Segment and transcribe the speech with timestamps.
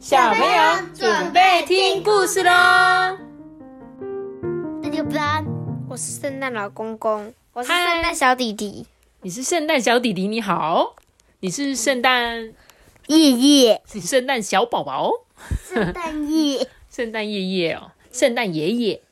[0.00, 3.18] 小朋友准备听故事喽！
[4.80, 5.44] 六班，
[5.90, 8.86] 我是圣诞老公公，我是嗨圣诞小弟弟。
[9.20, 10.96] 你是圣诞小弟弟，你好；
[11.40, 12.54] 你是圣诞，
[13.08, 15.12] 夜夜，你圣诞小宝宝，
[15.68, 19.02] 圣诞夜， 圣诞夜夜哦，圣诞爷爷，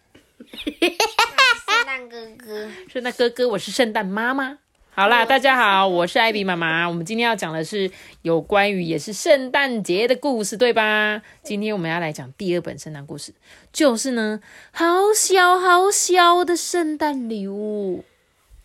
[0.56, 4.56] 圣诞哥哥，圣诞哥哥，我是圣诞妈妈。
[4.98, 6.88] 好啦，大家好，我是艾比妈妈。
[6.88, 7.88] 我们今天要讲的是
[8.22, 11.22] 有关于也是圣诞节的故事，对吧？
[11.44, 13.32] 今天我们要来讲第二本圣诞故事，
[13.72, 14.40] 就是呢，
[14.72, 18.04] 好小好小的圣诞礼物。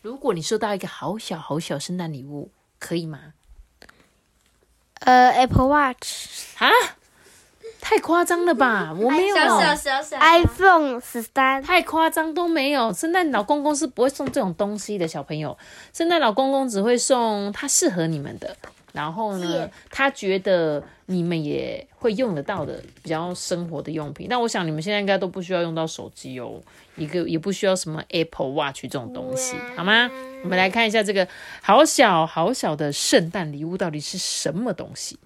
[0.02, 3.34] 如果你收到一个好小好小圣诞礼物，可以吗？
[5.02, 6.72] 呃，Apple Watch，啊，
[7.86, 8.96] 太夸张了吧！
[8.98, 12.94] 我没有，小小 iPhone 十三，太夸张都没有。
[12.94, 15.56] 圣诞老公公是不会送这种东西的，小朋友。
[15.92, 18.56] 圣诞老公公只会送他适合你们的，
[18.94, 24.28] 然后呢，他觉得你们也会用得到的比较生活的用品。
[24.30, 26.62] 那我想你们现在应该都不需要用到手机哦，
[26.96, 30.10] 一个也不需要什么 Apple Watch 这种东西，好吗？
[30.44, 31.28] 我们来看一下这个
[31.62, 35.20] 好小好小的圣诞礼物到底是什么东西。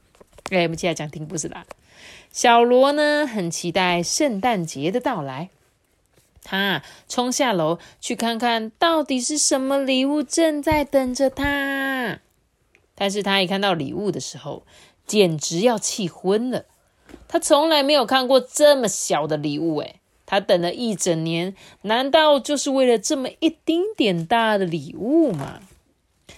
[0.49, 1.63] 哎，我们接下来讲听故事啦。
[2.31, 5.49] 小罗呢，很期待圣诞节的到来。
[6.43, 12.19] 他冲下楼去看看到底是什么礼物正在等着他。
[12.95, 14.63] 但是他一看到礼物的时候，
[15.05, 16.65] 简直要气昏了。
[17.27, 25.59] 他从来没有看过这么小的礼物，诶，他等了一整年，难道就是为了这么一丁点大的礼物吗？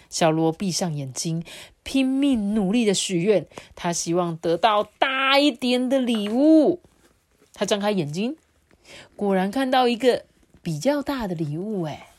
[0.10, 1.44] 小罗闭上眼睛，
[1.84, 6.82] 拼命努力的许愿，他希望得到大大一点的礼物。
[7.54, 8.36] 他张开眼睛，
[9.16, 10.26] 果然看到一个
[10.64, 12.10] 比较大的礼物，哎，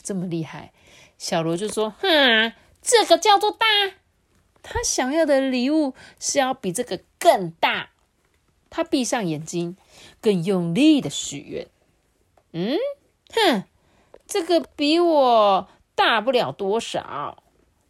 [0.00, 0.72] 这么厉害！
[1.18, 3.66] 小罗就说：“哼，这个叫做大。
[4.62, 7.90] 他想要的礼物是要比这个更大。”
[8.70, 9.76] 他闭上眼睛，
[10.20, 11.66] 更用力的许愿。
[12.52, 12.78] 嗯，
[13.32, 13.64] 哼，
[14.28, 17.42] 这个比我大不了多少。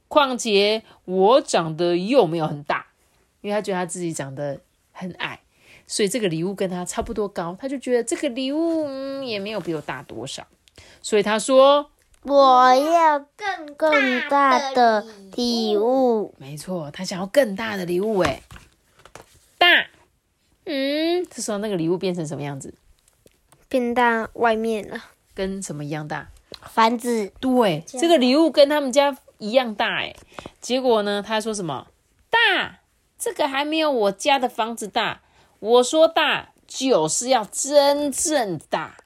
[0.09, 2.86] 况且我长得又没有很大，
[3.47, 5.41] 因为他觉得他自己长得很矮。
[5.87, 10.45] 所以这个礼物跟他差不多高，他就觉得这个礼物嗯也没有比我大多少，
[11.01, 11.89] 所以他说
[12.25, 15.07] 我要更更大的
[15.37, 18.43] 礼物，没错，他想要更大的礼物诶，
[19.59, 19.87] 大，
[20.65, 22.75] 嗯，这时候那个礼物变成什么样子？
[23.69, 25.05] 变大外面了。
[25.35, 26.29] 跟什么一样大？
[26.63, 30.17] 房子，对，这个礼物跟他们家一样大诶。
[30.61, 31.87] 结果呢，他说什么？
[32.29, 32.81] 大，
[33.27, 35.21] 这个还没有我家的房子大。
[35.59, 38.99] 我说大就是要真正大。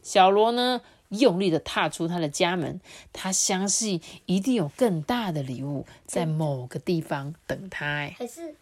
[0.00, 2.80] 小罗呢，用力的踏出他的家门，
[3.12, 7.84] 他相信一定有更大的礼物在某个地方等他。
[7.84, 8.54] 哎，还是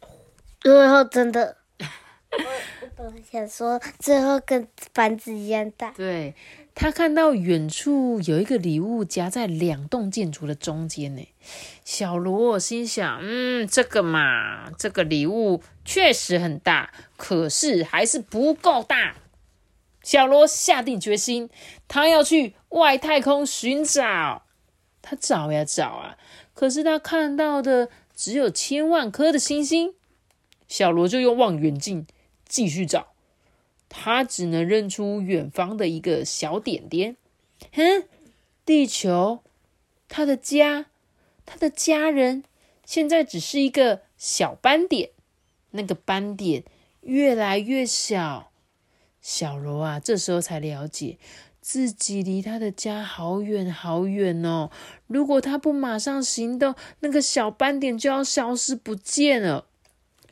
[0.60, 2.38] 最后真的， 我
[2.80, 6.34] 我本来想说最后跟房子一样大，对
[6.78, 11.26] 他看到远处有一个礼物夹在两栋建筑的中间呢。
[11.87, 19.16] 小罗心想：嗯，这个嘛，这个礼物确实很大，可是还是不够大。
[20.03, 21.48] 小罗下定决心，
[21.88, 24.43] 他要去外太空寻找。
[25.00, 26.19] 他找呀找啊，
[26.53, 29.94] 可是他看到的只有千万颗的星星。
[30.69, 32.06] 小罗就用望远镜
[32.47, 33.14] 继续找，
[33.88, 37.16] 他只能认出远方的一个小点点。
[37.72, 38.04] 哼，
[38.64, 39.42] 地球，
[40.08, 40.86] 他的家，
[41.44, 42.44] 他的家人，
[42.84, 45.10] 现在只是一个小斑点。
[45.70, 46.64] 那个斑点
[47.02, 48.50] 越来越小。
[49.20, 51.19] 小罗啊，这时候才了解
[51.60, 54.70] 自己离他的家好远好远哦。
[55.06, 59.66] 如果他不马上行动，那个小斑点就要消失不见了。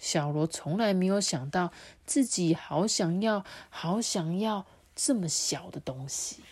[0.05, 1.73] 小罗从来没有想到
[2.05, 6.43] 自己好想要、好想要这么小的东西。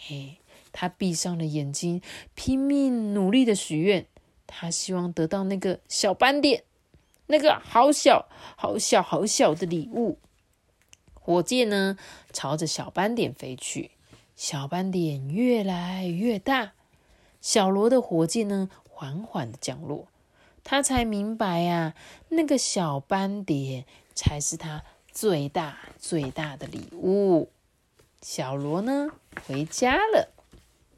[0.00, 0.38] 嘿，
[0.72, 2.00] 他闭上了眼睛，
[2.34, 4.06] 拼命努力的许愿。
[4.46, 6.64] 他希望得到那个小斑点，
[7.26, 8.26] 那个好小、
[8.56, 10.18] 好小、好小的礼物。
[11.12, 11.98] 火箭呢，
[12.32, 13.90] 朝着小斑点飞去，
[14.34, 16.72] 小斑点越来越大，
[17.42, 20.08] 小罗的火箭呢，缓缓的降落。
[20.64, 21.94] 他才明白呀、
[22.28, 24.82] 那个小斑蝶才是他
[25.12, 27.50] 最大最大的礼物。
[28.20, 29.08] 小罗呢，
[29.46, 30.28] 回家了，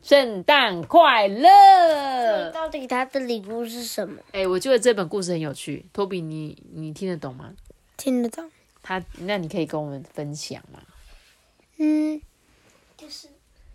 [0.02, 2.50] 圣诞快乐！
[2.50, 4.20] 到底他的礼物是什么？
[4.32, 5.86] 哎，我觉得这本故事很有趣。
[5.92, 7.54] 托比，你你听得懂吗？
[7.96, 8.50] 听得懂？
[8.82, 10.80] 他，那你可以跟我们分享吗？
[11.78, 12.20] 嗯，
[12.98, 13.28] 就是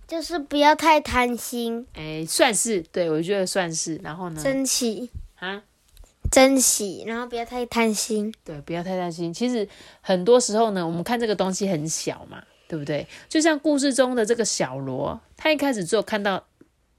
[0.08, 3.96] 就是不要太贪心，哎，算是对，我觉得算是。
[3.98, 4.44] 然后呢？
[4.44, 5.10] 珍奇，
[5.40, 5.64] 啊，
[6.32, 8.34] 珍惜，然后不要太贪心。
[8.44, 9.34] 对，不要太贪心。
[9.34, 9.68] 其实
[10.02, 13.08] 很多时候呢，我们看这个东西很小嘛，对不对？
[13.28, 16.46] 就像故事中的这个小罗，他一开始只有看到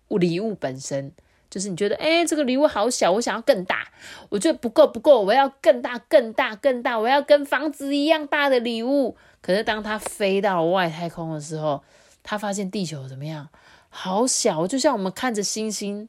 [0.09, 1.13] 礼物本身，
[1.49, 3.89] 就是你觉得，哎，这个礼物好小，我想要更大，
[4.31, 9.17] 我觉得不够不够，我要更大更大更大，我要跟房子一样大的礼物。
[9.41, 11.83] 可是当他飞到外太空的时候，
[12.23, 13.49] 他发现地球怎么样？
[13.89, 16.09] 好小，就像我们看着星星，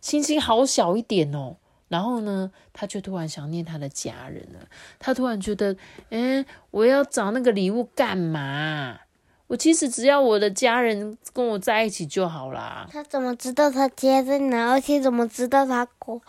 [0.00, 1.56] 星星好小一点哦。
[1.88, 4.60] 然后呢，他就突然想念他的家人了。
[4.98, 5.74] 他突然觉得，
[6.10, 8.98] 嗯，我要找那个礼物干嘛？
[9.46, 12.86] 我其实只要我的家人跟我在一起就好啦。
[12.92, 14.70] 他怎么知道他家在哪？
[14.72, 16.20] 而且怎么知道他国？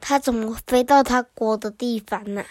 [0.00, 2.42] 他怎么飞到他国的地方呢？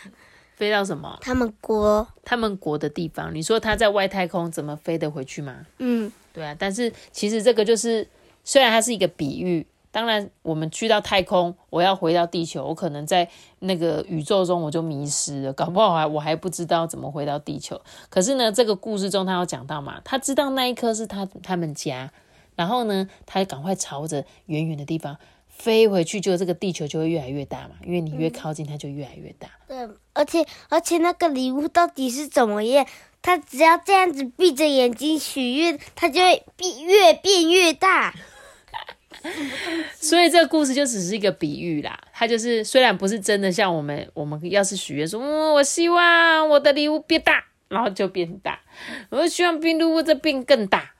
[0.55, 1.17] 飞到什么？
[1.21, 2.07] 他们国？
[2.23, 3.33] 他们国的地方？
[3.33, 5.65] 你说他在外太空怎么飞得回去吗？
[5.79, 6.55] 嗯，对啊。
[6.59, 8.07] 但是其实这个就是，
[8.43, 9.65] 虽然它是一个比喻。
[9.91, 13.27] 当然，我们去到太空，我要回到地球，我可能在
[13.59, 17.79] 那个宇宙中我就迷失了，搞不好还我还不知道怎么回到地球。
[18.09, 22.11] 可是呢，这个故事中他有讲到嘛，他知道那一颗是他他们家，
[22.55, 25.17] 然后呢，他赶快朝着远远的地方
[25.49, 29.49] 飞回去，就这个地球就会越来越大嘛，因为你越靠近它就越来越大。
[29.67, 32.85] 对，而且而且那个礼物到底是怎么样？
[33.23, 38.15] 他只要这样子闭着眼睛许愿，它就会变越变越大。
[39.99, 48.53] 所以这个故事就只是一个比喻啦，它就是虽然不是真的，像我们我们要是许愿说，嗯，我希望我的礼物变大，然后就变大；
[49.09, 50.91] 我希望冰礼物再变更大，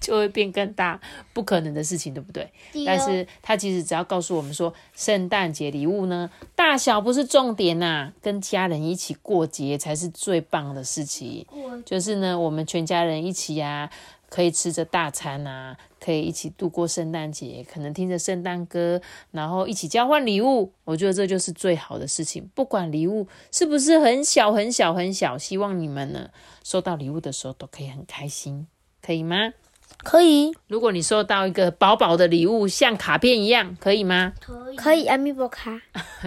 [0.00, 1.00] 就会变更大，
[1.32, 2.50] 不可能的事情，对不对？
[2.84, 11.46] 但是它其实只要告诉我们说，圣诞节礼物呢，大小不是重点呐，跟家人一起过节才是最棒的事情。
[11.84, 13.90] 就是呢，我们全家人一起呀。
[14.30, 20.72] 可以吃着大餐啊，可以一起度过圣诞节，可能听着圣诞歌，然后一起交换礼物。
[20.84, 22.48] 我觉得这就是最好的事情。
[22.54, 26.30] 不管礼物是不是很小很小很小，希望你们呢
[26.64, 28.66] 收到礼物的时候都可以很开心，
[29.02, 29.52] 可以吗？
[30.04, 30.52] 可以。
[30.68, 34.32] 如果你收到一个薄薄的礼物，像卡片一样，可以吗？
[34.40, 34.76] 可以。
[34.76, 35.06] 可以。
[35.06, 35.82] 阿米波卡。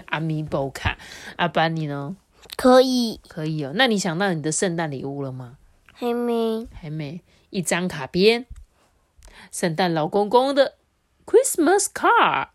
[0.07, 0.97] 阿米波卡。
[1.37, 2.15] 阿班你呢？
[2.57, 3.19] 可以。
[3.27, 3.71] 可以哦。
[3.73, 5.57] 那你想到你的圣诞礼物了吗？
[5.93, 6.67] 还没。
[6.73, 7.21] 还没。
[7.53, 8.47] 一张卡片，
[9.51, 10.73] 圣诞老公公的
[11.23, 12.47] Christmas card，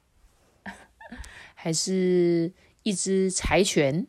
[1.55, 2.53] 还是
[2.83, 4.09] 一只柴犬？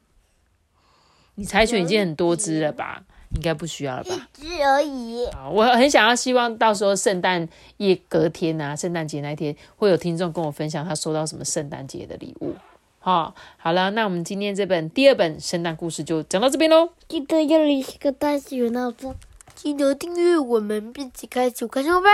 [1.36, 3.04] 你柴犬已经很多只了吧？
[3.36, 4.28] 应该不需要了吧？
[4.40, 5.28] 一只而已。
[5.54, 7.48] 我很想要，希望到时候圣诞
[7.78, 12.56] 夜隔天啊，圣诞节那天会有听众跟我分享他收到什么圣诞节的礼物。
[12.98, 16.90] 好，好了，那我们今天这本第二本圣诞故事就讲到这边喽。
[17.08, 19.16] 记得要留一个大喜的闹钟。
[19.62, 22.10] 记得订阅我们，并且开启开心吧！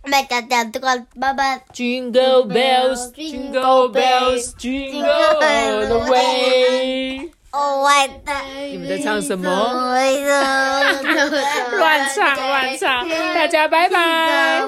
[0.00, 1.60] 拜拜，大家都拜拜拜。
[1.74, 7.30] Jingle bells, jingle bells, jingle all the way。
[7.52, 7.90] 哦，我
[8.24, 8.32] 的。
[8.70, 9.44] 你们在唱什么？
[11.76, 14.62] 乱唱乱唱，大家拜拜。